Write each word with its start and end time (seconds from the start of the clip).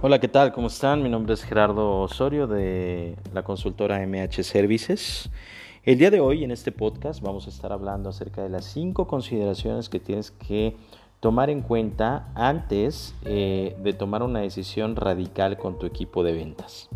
Hola, 0.00 0.20
¿qué 0.20 0.28
tal? 0.28 0.52
¿Cómo 0.52 0.68
están? 0.68 1.02
Mi 1.02 1.08
nombre 1.08 1.34
es 1.34 1.42
Gerardo 1.42 2.02
Osorio 2.02 2.46
de 2.46 3.16
la 3.34 3.42
consultora 3.42 3.98
MH 4.06 4.44
Services. 4.44 5.28
El 5.82 5.98
día 5.98 6.12
de 6.12 6.20
hoy 6.20 6.44
en 6.44 6.52
este 6.52 6.70
podcast 6.70 7.20
vamos 7.20 7.46
a 7.46 7.50
estar 7.50 7.72
hablando 7.72 8.08
acerca 8.08 8.40
de 8.40 8.48
las 8.48 8.64
cinco 8.64 9.08
consideraciones 9.08 9.88
que 9.88 9.98
tienes 9.98 10.30
que 10.30 10.76
tomar 11.18 11.50
en 11.50 11.62
cuenta 11.62 12.30
antes 12.36 13.12
eh, 13.24 13.76
de 13.82 13.92
tomar 13.92 14.22
una 14.22 14.38
decisión 14.38 14.94
radical 14.94 15.58
con 15.58 15.80
tu 15.80 15.86
equipo 15.86 16.22
de 16.22 16.30
ventas. 16.30 16.88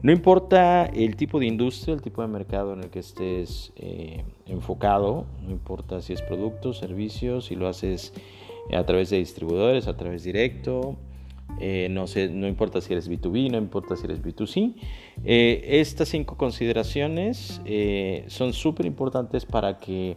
No 0.00 0.12
importa 0.12 0.84
el 0.84 1.16
tipo 1.16 1.40
de 1.40 1.46
industria, 1.46 1.92
el 1.92 2.02
tipo 2.02 2.22
de 2.22 2.28
mercado 2.28 2.72
en 2.72 2.84
el 2.84 2.90
que 2.90 3.00
estés 3.00 3.72
eh, 3.74 4.24
enfocado, 4.46 5.26
no 5.42 5.50
importa 5.50 6.00
si 6.00 6.12
es 6.12 6.22
productos, 6.22 6.78
servicios, 6.78 7.46
si 7.46 7.56
lo 7.56 7.66
haces 7.66 8.12
a 8.72 8.84
través 8.84 9.10
de 9.10 9.16
distribuidores, 9.16 9.88
a 9.88 9.96
través 9.96 10.22
directo, 10.22 10.96
eh, 11.60 11.88
no, 11.90 12.06
sé, 12.06 12.28
no 12.28 12.48
importa 12.48 12.80
si 12.80 12.92
eres 12.92 13.10
B2B, 13.10 13.50
no 13.50 13.58
importa 13.58 13.96
si 13.96 14.04
eres 14.04 14.22
B2C. 14.22 14.74
Eh, 15.24 15.62
estas 15.80 16.08
cinco 16.08 16.36
consideraciones 16.36 17.60
son 18.28 18.52
súper 18.52 18.86
importantes 18.86 19.46
para 19.46 19.78
que 19.78 20.14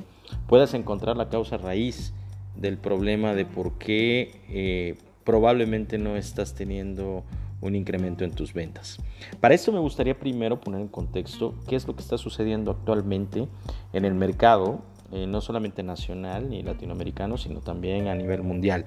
puedas 0.47 0.73
encontrar 0.73 1.17
la 1.17 1.29
causa 1.29 1.57
raíz 1.57 2.13
del 2.55 2.77
problema 2.77 3.33
de 3.33 3.45
por 3.45 3.77
qué 3.77 4.97
probablemente 5.23 5.97
no 5.97 6.15
estás 6.15 6.53
teniendo 6.53 7.23
un 7.61 7.75
incremento 7.75 8.23
en 8.23 8.31
tus 8.31 8.53
ventas. 8.53 8.99
Para 9.39 9.55
esto 9.55 9.71
me 9.71 9.79
gustaría 9.79 10.17
primero 10.17 10.59
poner 10.59 10.81
en 10.81 10.87
contexto 10.87 11.55
qué 11.67 11.75
es 11.75 11.87
lo 11.87 11.95
que 11.95 12.01
está 12.01 12.17
sucediendo 12.17 12.71
actualmente 12.71 13.47
en 13.93 14.05
el 14.05 14.13
mercado, 14.13 14.81
eh, 15.11 15.27
no 15.27 15.41
solamente 15.41 15.83
nacional 15.83 16.49
ni 16.49 16.63
latinoamericano, 16.63 17.37
sino 17.37 17.59
también 17.59 18.07
a 18.07 18.15
nivel 18.15 18.43
mundial. 18.43 18.85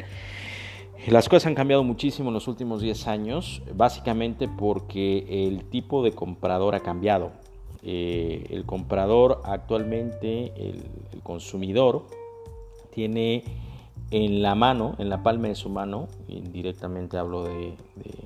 Las 1.07 1.29
cosas 1.29 1.47
han 1.47 1.55
cambiado 1.55 1.85
muchísimo 1.85 2.29
en 2.29 2.35
los 2.35 2.49
últimos 2.49 2.83
10 2.83 3.07
años, 3.09 3.63
básicamente 3.75 4.49
porque 4.49 5.47
el 5.47 5.65
tipo 5.65 6.03
de 6.03 6.13
comprador 6.13 6.75
ha 6.75 6.81
cambiado. 6.81 7.31
Eh, 7.83 8.47
el 8.51 8.67
comprador 8.67 9.41
actualmente, 9.45 10.53
el 10.57 11.23
consumidor, 11.23 12.05
tiene 12.91 13.45
en 14.11 14.43
la 14.43 14.55
mano, 14.55 14.97
en 14.99 15.09
la 15.09 15.23
palma 15.23 15.49
de 15.49 15.55
su 15.55 15.69
mano, 15.69 16.09
indirectamente 16.29 17.17
hablo 17.17 17.45
de, 17.45 17.75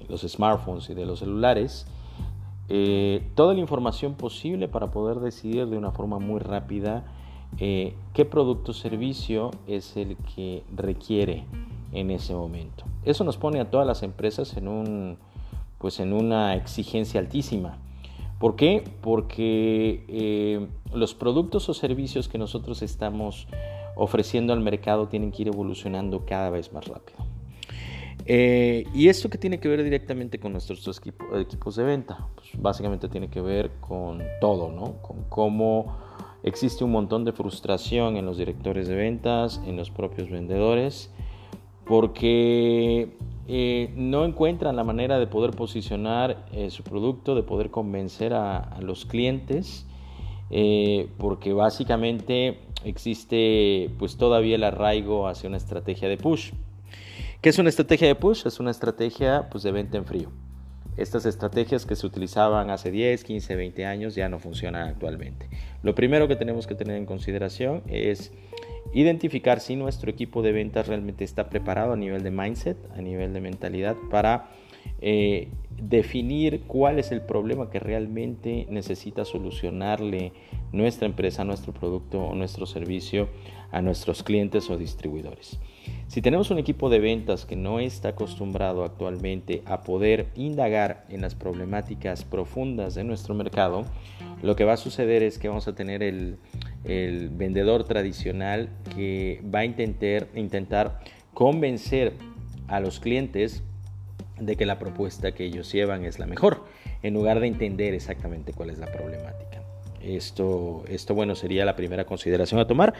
los 0.08 0.22
smartphones 0.22 0.88
y 0.90 0.94
de 0.94 1.06
los 1.06 1.20
celulares, 1.20 1.86
eh, 2.68 3.28
toda 3.34 3.54
la 3.54 3.60
información 3.60 4.14
posible 4.14 4.66
para 4.66 4.90
poder 4.90 5.20
decidir 5.20 5.66
de 5.66 5.76
una 5.76 5.92
forma 5.92 6.18
muy 6.18 6.40
rápida 6.40 7.04
eh, 7.58 7.94
qué 8.14 8.24
producto 8.24 8.70
o 8.70 8.74
servicio 8.74 9.50
es 9.66 9.96
el 9.96 10.16
que 10.34 10.62
requiere 10.74 11.44
en 11.92 12.10
ese 12.10 12.34
momento. 12.34 12.84
Eso 13.04 13.24
nos 13.24 13.36
pone 13.36 13.60
a 13.60 13.70
todas 13.70 13.86
las 13.86 14.02
empresas 14.02 14.56
en, 14.56 14.68
un, 14.68 15.18
pues 15.78 16.00
en 16.00 16.12
una 16.12 16.56
exigencia 16.56 17.20
altísima. 17.20 17.78
¿Por 18.38 18.56
qué? 18.56 18.82
Porque 19.00 20.04
eh, 20.08 20.66
los 20.92 21.14
productos 21.14 21.68
o 21.68 21.74
servicios 21.74 22.28
que 22.28 22.38
nosotros 22.38 22.82
estamos 22.82 23.46
ofreciendo 23.94 24.52
al 24.52 24.60
mercado 24.60 25.08
tienen 25.08 25.30
que 25.30 25.42
ir 25.42 25.48
evolucionando 25.48 26.24
cada 26.26 26.50
vez 26.50 26.72
más 26.72 26.86
rápido. 26.86 27.18
Eh, 28.24 28.84
y 28.94 29.08
esto 29.08 29.28
que 29.28 29.38
tiene 29.38 29.58
que 29.58 29.68
ver 29.68 29.82
directamente 29.82 30.38
con 30.38 30.52
nuestros 30.52 30.86
equipos 30.88 31.76
de 31.76 31.82
venta, 31.82 32.28
pues 32.36 32.50
básicamente 32.56 33.08
tiene 33.08 33.28
que 33.28 33.40
ver 33.40 33.72
con 33.80 34.22
todo, 34.40 34.70
¿no? 34.70 35.02
Con 35.02 35.24
cómo 35.28 35.96
existe 36.42 36.84
un 36.84 36.92
montón 36.92 37.24
de 37.24 37.32
frustración 37.32 38.16
en 38.16 38.26
los 38.26 38.38
directores 38.38 38.86
de 38.88 38.94
ventas, 38.94 39.60
en 39.66 39.76
los 39.76 39.90
propios 39.90 40.30
vendedores, 40.30 41.10
porque 41.92 43.10
eh, 43.48 43.92
no 43.96 44.24
encuentran 44.24 44.76
la 44.76 44.82
manera 44.82 45.18
de 45.18 45.26
poder 45.26 45.50
posicionar 45.50 46.46
eh, 46.50 46.70
su 46.70 46.82
producto, 46.84 47.34
de 47.34 47.42
poder 47.42 47.70
convencer 47.70 48.32
a, 48.32 48.78
los 48.80 49.04
clientes, 49.04 49.84
porque 51.18 51.52
básicamente 51.52 52.60
existe 52.86 53.90
pues 53.98 54.16
todavía 54.16 54.54
el 54.54 54.64
arraigo 54.64 55.28
hacia 55.28 55.50
una 55.50 55.58
estrategia 55.58 56.08
de 56.08 56.16
push. 56.16 56.52
¿Qué 57.42 57.50
es 57.50 57.58
una 57.58 57.68
estrategia 57.68 58.08
de 58.08 58.14
push? 58.14 58.46
Es 58.46 58.58
una 58.58 58.70
estrategia 58.70 59.50
pues, 59.50 59.62
de 59.62 59.72
venta 59.72 59.98
en 59.98 60.06
frío. 60.06 60.30
Estas 60.96 61.26
estrategias 61.26 61.84
que 61.84 61.94
se 61.94 62.06
utilizaban 62.06 62.70
hace 62.70 62.90
10, 62.90 63.22
15, 63.22 63.54
20 63.54 63.84
años 63.84 64.14
ya 64.14 64.30
no 64.30 64.38
funcionan 64.38 64.88
actualmente. 64.88 65.50
Lo 65.82 65.94
primero 65.94 66.26
que 66.26 66.36
tenemos 66.36 66.66
que 66.66 66.74
tener 66.74 66.96
en 66.96 67.04
consideración 67.04 67.82
es 67.86 68.32
identificar 68.92 69.60
si 69.60 69.76
nuestro 69.76 70.10
equipo 70.10 70.42
de 70.42 70.52
ventas 70.52 70.86
realmente 70.86 71.24
está 71.24 71.48
preparado 71.48 71.92
a 71.92 71.96
nivel 71.96 72.22
de 72.22 72.30
mindset, 72.30 72.76
a 72.96 73.00
nivel 73.00 73.32
de 73.32 73.40
mentalidad 73.40 73.96
para 74.10 74.50
eh, 75.00 75.48
definir 75.80 76.62
cuál 76.66 76.98
es 76.98 77.12
el 77.12 77.22
problema 77.22 77.70
que 77.70 77.80
realmente 77.80 78.66
necesita 78.70 79.24
solucionarle 79.24 80.32
nuestra 80.72 81.06
empresa, 81.06 81.44
nuestro 81.44 81.72
producto 81.72 82.22
o 82.22 82.34
nuestro 82.34 82.66
servicio 82.66 83.28
a 83.70 83.80
nuestros 83.80 84.22
clientes 84.22 84.68
o 84.70 84.76
distribuidores. 84.76 85.58
Si 86.06 86.20
tenemos 86.20 86.50
un 86.50 86.58
equipo 86.58 86.90
de 86.90 87.00
ventas 87.00 87.46
que 87.46 87.56
no 87.56 87.80
está 87.80 88.10
acostumbrado 88.10 88.84
actualmente 88.84 89.62
a 89.64 89.80
poder 89.80 90.28
indagar 90.36 91.06
en 91.08 91.22
las 91.22 91.34
problemáticas 91.34 92.24
profundas 92.24 92.94
de 92.94 93.02
nuestro 93.02 93.34
mercado, 93.34 93.84
lo 94.42 94.54
que 94.54 94.64
va 94.64 94.74
a 94.74 94.76
suceder 94.76 95.22
es 95.22 95.38
que 95.38 95.48
vamos 95.48 95.68
a 95.68 95.74
tener 95.74 96.02
el, 96.02 96.36
vendedor 96.84 97.84
tradicional 97.84 98.68
que 98.94 99.40
va 99.42 99.60
a 99.60 99.64
intentar, 99.64 100.28
intentar 100.34 101.00
convencer 101.34 102.14
a 102.68 102.80
los 102.80 103.00
clientes 103.00 103.62
de 104.38 104.56
que 104.56 104.66
la 104.66 104.78
propuesta 104.78 105.32
que 105.32 105.44
ellos 105.44 105.70
llevan 105.72 106.04
es 106.04 106.18
la 106.18 106.26
mejor, 106.26 106.64
en 107.02 107.14
lugar 107.14 107.40
de 107.40 107.46
entender 107.46 107.94
exactamente 107.94 108.52
cuál 108.52 108.70
es 108.70 108.78
la 108.78 108.86
problemática. 108.86 109.61
Esto, 110.04 110.84
esto, 110.88 111.14
bueno, 111.14 111.34
sería 111.34 111.64
la 111.64 111.76
primera 111.76 112.04
consideración 112.04 112.60
a 112.60 112.66
tomar. 112.66 112.94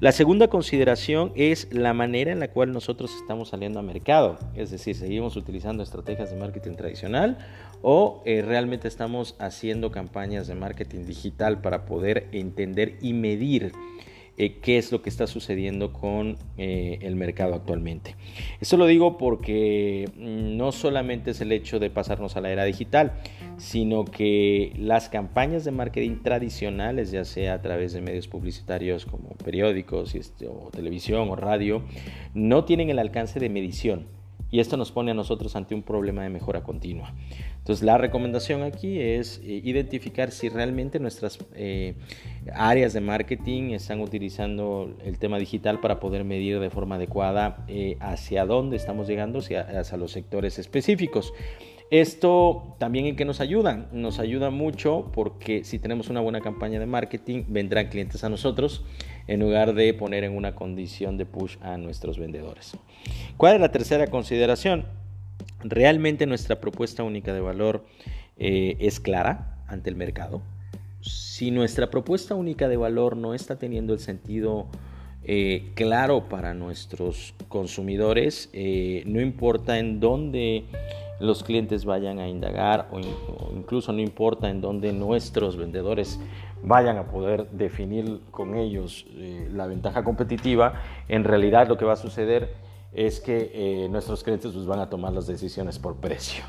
La 0.00 0.12
segunda 0.12 0.48
consideración 0.48 1.32
es 1.34 1.68
la 1.72 1.92
manera 1.94 2.32
en 2.32 2.40
la 2.40 2.48
cual 2.48 2.72
nosotros 2.72 3.14
estamos 3.20 3.50
saliendo 3.50 3.78
a 3.78 3.82
mercado. 3.82 4.38
Es 4.54 4.70
decir, 4.70 4.96
seguimos 4.96 5.36
utilizando 5.36 5.82
estrategias 5.82 6.30
de 6.30 6.36
marketing 6.36 6.74
tradicional 6.76 7.38
o 7.82 8.22
eh, 8.24 8.42
realmente 8.42 8.88
estamos 8.88 9.36
haciendo 9.38 9.90
campañas 9.90 10.46
de 10.46 10.54
marketing 10.54 11.04
digital 11.06 11.60
para 11.60 11.84
poder 11.84 12.28
entender 12.32 12.96
y 13.00 13.12
medir 13.12 13.72
eh, 14.38 14.58
qué 14.60 14.78
es 14.78 14.92
lo 14.92 15.02
que 15.02 15.08
está 15.08 15.26
sucediendo 15.26 15.92
con 15.92 16.36
eh, 16.58 16.98
el 17.02 17.16
mercado 17.16 17.54
actualmente. 17.54 18.16
Esto 18.60 18.76
lo 18.76 18.86
digo 18.86 19.16
porque 19.16 20.10
mm, 20.16 20.56
no 20.56 20.72
solamente 20.72 21.30
es 21.30 21.40
el 21.40 21.52
hecho 21.52 21.78
de 21.78 21.90
pasarnos 21.90 22.36
a 22.36 22.40
la 22.40 22.50
era 22.50 22.64
digital, 22.64 23.12
sino 23.56 24.04
que 24.04 24.72
las 24.78 25.08
campañas 25.08 25.64
de 25.64 25.70
marketing 25.70 26.22
tradicionales, 26.22 27.10
ya 27.10 27.24
sea 27.24 27.54
a 27.54 27.62
través 27.62 27.92
de 27.92 28.02
medios 28.02 28.28
publicitarios 28.28 29.06
como 29.06 29.30
periódicos, 29.42 30.14
este, 30.14 30.48
o 30.48 30.68
televisión 30.70 31.28
o 31.30 31.36
radio, 31.36 31.82
no 32.34 32.64
tienen 32.64 32.90
el 32.90 32.98
alcance 32.98 33.40
de 33.40 33.48
medición 33.48 34.15
y 34.50 34.60
esto 34.60 34.76
nos 34.76 34.92
pone 34.92 35.10
a 35.10 35.14
nosotros 35.14 35.56
ante 35.56 35.74
un 35.74 35.82
problema 35.82 36.22
de 36.22 36.30
mejora 36.30 36.62
continua. 36.62 37.12
Entonces 37.58 37.84
la 37.84 37.98
recomendación 37.98 38.62
aquí 38.62 39.00
es 39.00 39.38
eh, 39.38 39.60
identificar 39.64 40.30
si 40.30 40.48
realmente 40.48 41.00
nuestras 41.00 41.38
eh, 41.54 41.94
áreas 42.54 42.92
de 42.92 43.00
marketing 43.00 43.72
están 43.72 44.00
utilizando 44.00 44.96
el 45.04 45.18
tema 45.18 45.38
digital 45.38 45.80
para 45.80 45.98
poder 45.98 46.24
medir 46.24 46.60
de 46.60 46.70
forma 46.70 46.94
adecuada 46.94 47.64
eh, 47.66 47.96
hacia 48.00 48.46
dónde 48.46 48.76
estamos 48.76 49.08
llegando, 49.08 49.40
hacia, 49.40 49.96
los 49.96 50.12
sectores 50.12 50.58
específicos. 50.58 51.32
Esto 51.90 52.74
también 52.78 53.06
en 53.06 53.16
qué 53.16 53.24
nos 53.24 53.40
ayuda, 53.40 53.88
nos 53.92 54.18
ayuda 54.18 54.50
mucho 54.50 55.10
porque 55.12 55.62
si 55.64 55.78
tenemos 55.78 56.08
una 56.08 56.20
buena 56.20 56.40
campaña 56.40 56.80
de 56.80 56.86
marketing 56.86 57.44
vendrán 57.48 57.88
clientes 57.88 58.24
a 58.24 58.28
nosotros 58.28 58.84
en 59.26 59.40
lugar 59.40 59.74
de 59.74 59.92
poner 59.94 60.24
en 60.24 60.36
una 60.36 60.54
condición 60.54 61.16
de 61.16 61.26
push 61.26 61.56
a 61.60 61.76
nuestros 61.76 62.18
vendedores. 62.18 62.76
¿Cuál 63.36 63.54
es 63.54 63.60
la 63.60 63.70
tercera 63.70 64.06
consideración? 64.08 64.84
¿Realmente 65.62 66.26
nuestra 66.26 66.60
propuesta 66.60 67.02
única 67.02 67.32
de 67.32 67.40
valor 67.40 67.84
eh, 68.38 68.76
es 68.80 69.00
clara 69.00 69.58
ante 69.66 69.90
el 69.90 69.96
mercado? 69.96 70.42
Si 71.00 71.50
nuestra 71.50 71.90
propuesta 71.90 72.34
única 72.34 72.68
de 72.68 72.76
valor 72.76 73.16
no 73.16 73.34
está 73.34 73.58
teniendo 73.58 73.92
el 73.92 74.00
sentido 74.00 74.66
eh, 75.28 75.70
claro 75.74 76.28
para 76.28 76.54
nuestros 76.54 77.34
consumidores, 77.48 78.48
eh, 78.52 79.02
no 79.06 79.20
importa 79.20 79.78
en 79.78 79.98
dónde 79.98 80.64
los 81.20 81.42
clientes 81.42 81.84
vayan 81.84 82.18
a 82.18 82.28
indagar 82.28 82.88
o, 82.92 83.00
incluso 83.54 83.92
no 83.92 84.00
importa 84.00 84.50
en 84.50 84.60
dónde 84.60 84.92
nuestros 84.92 85.56
vendedores 85.56 86.20
vayan 86.62 86.98
a 86.98 87.04
poder 87.04 87.48
definir 87.50 88.20
con 88.30 88.56
ellos 88.56 89.06
eh, 89.14 89.48
la 89.52 89.66
ventaja 89.66 90.04
competitiva, 90.04 90.74
en 91.08 91.24
realidad 91.24 91.68
lo 91.68 91.76
que 91.76 91.84
va 91.84 91.94
a 91.94 91.96
suceder 91.96 92.54
es 92.92 93.20
que 93.20 93.50
eh, 93.52 93.88
nuestros 93.90 94.24
clientes 94.24 94.52
pues, 94.52 94.66
van 94.66 94.80
a 94.80 94.88
tomar 94.88 95.12
las 95.12 95.26
decisiones 95.26 95.78
por 95.78 95.96
precio. 95.96 96.44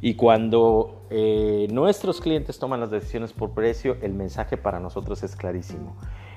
Y 0.00 0.14
cuando 0.14 1.06
eh, 1.10 1.68
nuestros 1.70 2.20
clientes 2.20 2.58
toman 2.58 2.80
las 2.80 2.90
decisiones 2.90 3.32
por 3.32 3.50
precio, 3.50 3.96
el 4.02 4.14
mensaje 4.14 4.56
para 4.56 4.80
nosotros 4.80 5.22
es 5.22 5.36
clarísimo. 5.36 5.96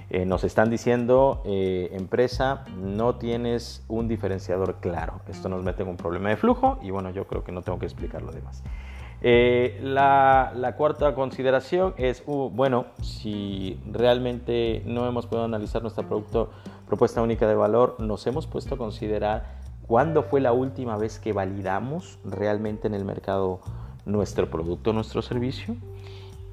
Eh, 0.10 0.26
nos 0.26 0.44
están 0.44 0.70
diciendo, 0.70 1.42
eh, 1.46 1.90
empresa, 1.94 2.66
no 2.78 3.16
tienes 3.16 3.84
un 3.88 4.08
diferenciador 4.08 4.76
claro. 4.76 5.22
Esto 5.28 5.50
nos 5.50 5.64
mete 5.64 5.84
en 5.84 5.90
un 5.90 5.98
problema 5.98 6.30
de 6.30 6.38
flujo 6.38 6.78
y 6.82 6.92
bueno, 6.92 7.10
yo 7.10 7.26
creo 7.26 7.44
que 7.44 7.52
no 7.52 7.64
tengo 7.64 7.80
que 7.80 7.86
explicar 7.86 8.22
lo 8.22 8.32
demás. 8.32 8.64
Eh, 9.22 9.80
la, 9.82 10.74
cuarta 10.78 11.16
consideración 11.16 11.96
es, 11.98 12.22
uh, 12.28 12.50
bueno, 12.50 12.86
si 13.02 13.80
realmente 13.92 14.84
no 14.86 15.08
hemos 15.08 15.26
podido 15.26 15.46
analizar 15.46 15.82
nuestra 15.82 16.08
producto, 16.08 16.52
propuesta 16.86 17.22
única 17.24 17.48
de 17.48 17.56
valor, 17.56 17.96
nos 18.00 18.28
hemos 18.28 18.46
puesto 18.46 18.76
a 18.76 18.78
considerar 18.78 19.56
cuándo 19.88 20.22
fue 20.22 20.42
la 20.42 20.52
última 20.52 20.98
vez 20.98 21.18
que 21.18 21.34
validamos 21.34 22.20
realmente 22.24 22.88
en 22.88 22.94
el 22.94 23.06
mercado 23.06 23.62
nuestro 24.06 24.52
producto, 24.52 24.94
nuestro 24.94 25.24
servicio. 25.24 25.76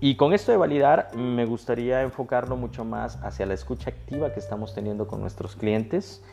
Y 0.05 0.17
con 0.17 0.33
esto 0.33 0.51
de 0.51 0.59
validar, 0.59 1.15
me 1.15 1.45
gustaría 1.45 2.03
enfocarlo 2.03 2.57
mucho 2.57 2.85
más 2.85 3.23
hacia 3.23 3.47
la 3.47 3.55
escucha 3.55 3.91
activa 3.91 4.33
que 4.33 4.41
estamos 4.41 4.75
teniendo 4.75 5.07
con 5.07 5.21
nuestros 5.21 5.55
clientes 5.55 6.25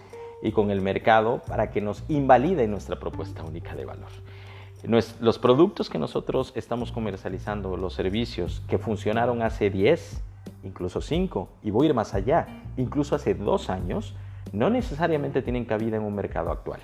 y 0.41 0.53
con 0.53 0.71
el 0.71 0.81
mercado 0.81 1.43
para 1.47 1.69
que 1.69 1.79
nos 1.79 2.03
invalide 2.09 2.67
nuestra 2.67 2.99
propuesta 2.99 3.43
única 3.43 3.75
de 3.75 3.85
valor. 3.85 4.09
Los 5.21 5.37
productos 5.37 5.87
que 5.87 5.99
nosotros 5.99 6.51
estamos 6.55 6.91
comercializando, 6.91 7.77
los 7.77 7.93
servicios 7.93 8.63
que 8.67 8.79
funcionaron 8.79 9.43
hace 9.43 9.69
10, 9.69 10.19
incluso 10.63 10.99
5, 10.99 11.49
y 11.61 11.69
voy 11.69 11.85
a 11.85 11.89
ir 11.89 11.93
más 11.93 12.15
allá, 12.15 12.47
incluso 12.75 13.13
hace 13.13 13.35
2 13.35 13.69
años, 13.69 14.15
no 14.51 14.71
necesariamente 14.71 15.43
tienen 15.43 15.65
cabida 15.65 15.97
en 15.97 16.03
un 16.05 16.15
mercado 16.15 16.49
actual. 16.49 16.79